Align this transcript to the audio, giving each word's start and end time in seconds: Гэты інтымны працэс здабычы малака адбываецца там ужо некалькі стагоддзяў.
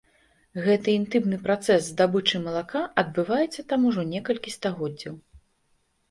Гэты 0.67 0.93
інтымны 0.99 1.37
працэс 1.47 1.83
здабычы 1.89 2.41
малака 2.45 2.81
адбываецца 3.01 3.65
там 3.73 3.85
ужо 3.91 4.05
некалькі 4.15 4.55
стагоддзяў. 4.57 5.13